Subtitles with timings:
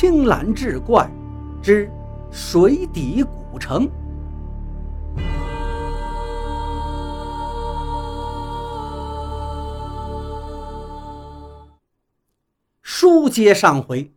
[0.00, 1.06] 青蓝志怪
[1.62, 1.92] 之
[2.30, 3.86] 水底古城。
[12.80, 14.10] 书接上回，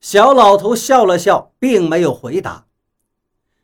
[0.00, 2.66] 小老头笑了笑，并没有回答。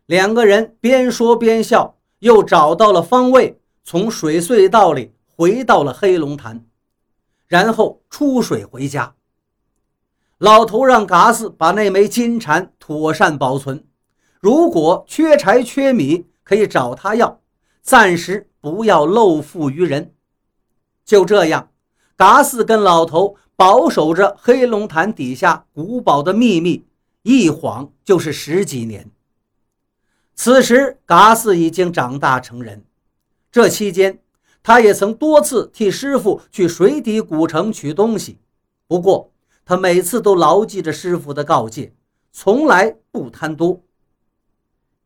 [0.07, 6.67] 两个人边说边笑，又找到了方位，从水隧道里回到了黑龙潭，
[7.47, 9.15] 然后出水回家。
[10.41, 13.85] 老头让嘎斯把那枚金蝉妥善保存，
[14.41, 17.43] 如果缺柴缺米，可以找他要，
[17.83, 20.15] 暂时不要露富于人。
[21.05, 21.71] 就这样，
[22.17, 26.87] 嘎斯跟老头保守着黑龙潭底下古堡的秘密，
[27.23, 29.11] 一晃就是十几年。
[30.35, 32.83] 此时，嘎斯已经长大成人，
[33.53, 34.19] 这期间，
[34.63, 38.39] 他也曾多次替师傅去水底古城取东西，
[38.89, 39.31] 不过。
[39.71, 41.95] 他每次都牢记着师傅的告诫，
[42.33, 43.81] 从来不贪多。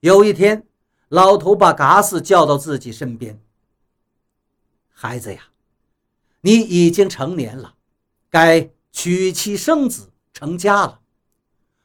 [0.00, 0.66] 有一天，
[1.08, 3.38] 老头把嘎斯叫到自己身边
[4.88, 5.48] ：“孩子呀，
[6.40, 7.74] 你已经成年了，
[8.30, 11.00] 该娶妻生子、成家了。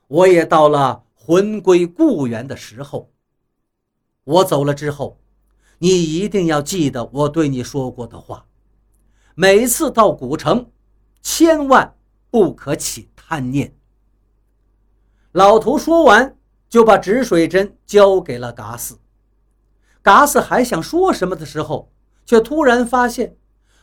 [0.07, 3.11] 我也到了魂归故园的时候。
[4.23, 5.19] 我走了之后，
[5.79, 8.45] 你一定要记得我对你说过的话。
[9.35, 10.71] 每次到古城，
[11.21, 11.93] 千万……”
[12.29, 13.75] 不可起贪念。
[15.31, 16.35] 老头说完，
[16.67, 18.99] 就把止水针交给了嘎斯。
[20.01, 21.91] 嘎斯还想说什么的时候，
[22.25, 23.35] 却突然发现，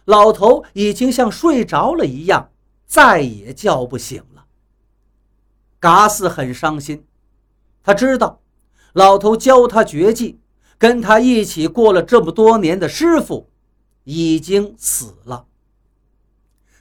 [0.05, 2.50] 老头已经像睡着了一样，
[2.86, 4.47] 再也叫不醒了。
[5.78, 7.06] 嘎斯很伤心，
[7.83, 8.41] 他知道，
[8.92, 10.41] 老头教他绝技，
[10.78, 13.50] 跟他一起过了这么多年的师傅，
[14.05, 15.47] 已经死了。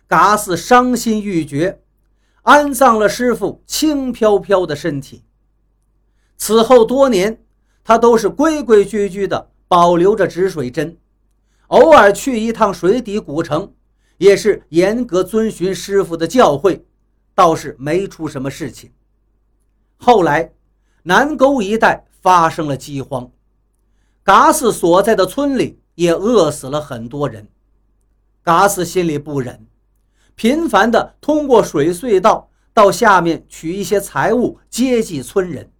[0.07, 1.81] 嘎斯伤心欲绝，
[2.43, 5.23] 安葬了师傅轻飘飘的身体。
[6.37, 7.43] 此后多年，
[7.83, 10.97] 他都是规规矩矩的保留着止水针，
[11.67, 13.73] 偶尔去一趟水底古城，
[14.17, 16.81] 也是严格遵循师傅的教诲，
[17.33, 18.91] 倒是没出什么事情。
[19.97, 20.53] 后来，
[21.03, 23.31] 南沟一带发生了饥荒，
[24.23, 27.47] 嘎斯所在的村里也饿死了很多人。
[28.43, 29.65] 嘎斯心里不忍。
[30.35, 35.71] 频繁地通过水隧道到下面取一些财物接济村人，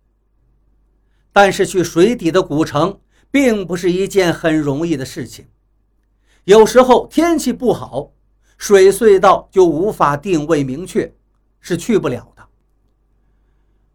[1.33, 2.97] 但是去水底的古城
[3.29, 5.45] 并不是一件很容易的事情。
[6.45, 8.13] 有时候天气不好，
[8.57, 11.13] 水隧道就无法定位明确，
[11.59, 12.43] 是去不了的。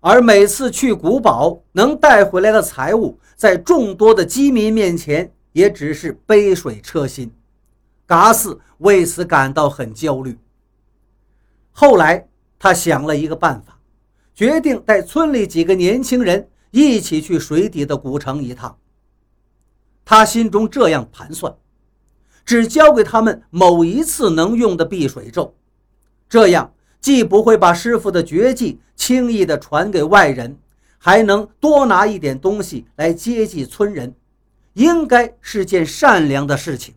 [0.00, 7.32] 而每次去古堡能带回来的财物，在众多的饥民面前也只是杯水车薪。
[8.04, 10.36] 嘎斯为此感到很焦虑。
[11.80, 13.80] 后来，他想了一个办法，
[14.34, 18.76] 决定带村里几个年轻人一起去水底的古城一趟。
[20.04, 21.56] 他心中这样盘算：
[22.44, 25.54] 只教给他们某一次能用的避水咒，
[26.28, 26.70] 这样
[27.00, 30.58] 既不会把师傅的绝技轻易地传给外人，
[30.98, 34.14] 还能多拿一点东西来接济村人，
[34.74, 36.94] 应该是件善良的事情。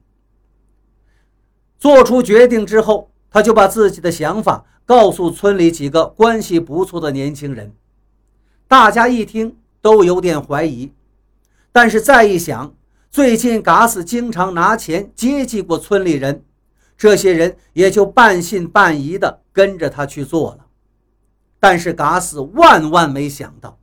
[1.80, 3.13] 做出决定之后。
[3.34, 7.74] 他就把自己的想法告诉村里几个关系不错的年轻人，
[8.68, 10.94] 大家一听都有点怀疑，
[11.72, 12.76] 但是再一想，
[13.10, 16.46] 最近嘎斯经常拿钱接济过村里人，
[16.96, 20.66] 这些人也就半信半疑的跟着他去做了。
[21.60, 23.80] 但是嘎斯万万没想到，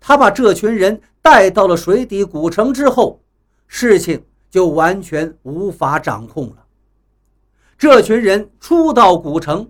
[0.00, 3.22] 他把这群人带到了水底古城之后，
[3.68, 6.63] 事情就完全无法掌控了。
[7.76, 9.68] 这群人初到古城，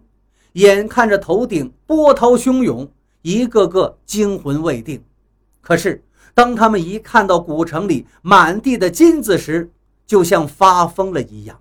[0.53, 2.89] 眼看着头顶波涛汹涌，
[3.23, 5.03] 一个个惊魂未定。
[5.61, 6.05] 可是，
[6.35, 9.71] 当他们一看到古城里满地的金子时，
[10.07, 11.59] 就像发疯了一样，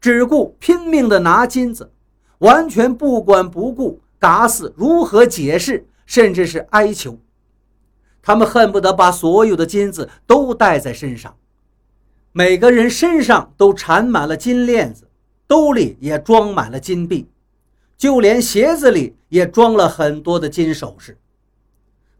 [0.00, 1.92] 只顾拼命地拿金子，
[2.38, 7.18] 完全不管不顾嘎斯如何解释，甚至是哀求。
[8.22, 11.36] 他们恨不得把所有的金子都带在身上，
[12.32, 15.07] 每个人身上都缠满了金链子。
[15.48, 17.26] 兜里也装满了金币，
[17.96, 21.18] 就连鞋子里也装了很多的金首饰。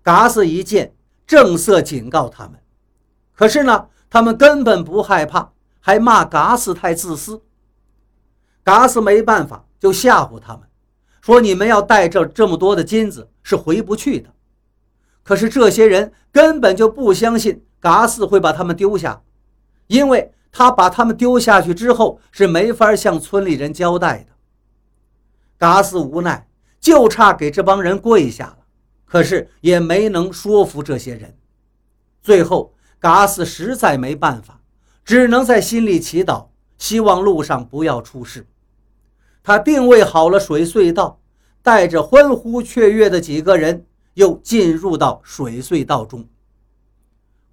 [0.02, 0.94] 嘎斯一见，
[1.26, 2.58] 正色警告他们，
[3.34, 7.42] 可是呢，他们根本不害怕，还骂嘎斯太自私。
[8.64, 10.62] 嘎斯没办法，就吓唬他们，
[11.20, 14.30] 说你们要带着这么多的金子是回不去的。
[15.22, 19.22] 可是这些人根本就不相信嘎斯会把他们丢下，
[19.88, 20.32] 因为。
[20.50, 24.32] 他把他们丢下去之后，是没法向村里人交代的。
[25.56, 26.48] 嘎斯无奈，
[26.80, 28.58] 就差给这帮人跪下了，
[29.04, 31.36] 可是也没能说服这些人。
[32.22, 34.60] 最后，嘎斯实在没办法，
[35.04, 36.46] 只能在心里祈祷，
[36.78, 38.46] 希望路上不要出事。
[39.42, 41.20] 他定位好了水隧道，
[41.62, 46.26] 带着欢呼雀跃的几个人又进入到水隧道中。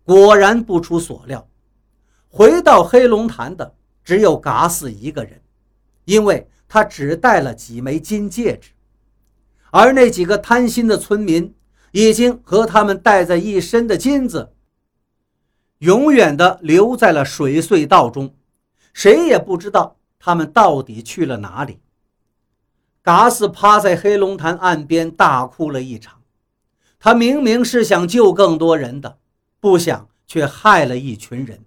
[0.03, 1.47] 果然不出所料，
[2.37, 5.41] 回到黑龙潭的只有嘎斯一个人，
[6.03, 8.71] 因为他只带了几枚金戒指，
[9.71, 11.55] 而那几个贪心的村民
[11.93, 14.51] 已经和他们带在一身的金子，
[15.77, 18.35] 永远的留在了水隧道中，
[18.91, 21.79] 谁也不知道他们到底去了哪里。
[23.01, 26.21] 嘎斯趴在黑龙潭岸边大哭了一场，
[26.99, 29.19] 他明明是想救更多人的。
[29.61, 31.63] 不想，却害了一群人。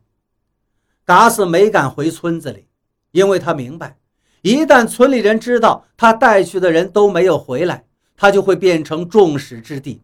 [1.08, 2.68] 嘎斯没敢回村子里，
[3.12, 3.96] 因为他明白，
[4.42, 10.02] 一旦村里人知道他带去的人都没有回来，他就会变成众矢之的。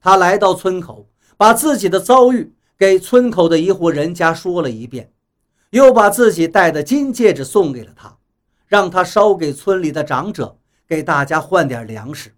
[0.00, 1.06] 他来到村口，
[1.36, 5.12] 把自己的遭遇给村口的一户人家说了一遍，
[5.68, 8.16] 又把自己戴的金戒指送给了他，
[8.66, 10.56] 让他捎给村里的长者，
[10.88, 12.34] 给大家换点粮食。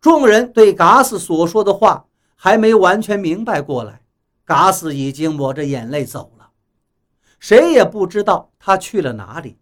[0.00, 2.06] 众人对嘎斯所说的话。
[2.40, 4.00] 还没完全明白过来，
[4.44, 6.37] 嘎斯已经抹着眼泪走了，
[7.38, 9.56] 谁也不知道他去了哪里。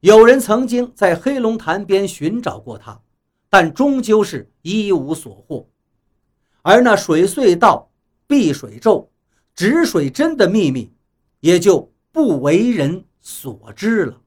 [0.00, 3.00] 有人曾经在黑龙潭边寻找过他，
[3.48, 5.68] 但终究是一无所获。
[6.62, 7.90] 而那水隧道、
[8.26, 9.10] 避水咒、
[9.54, 10.90] 止水针的秘密，
[11.40, 14.20] 也就不为人所知了。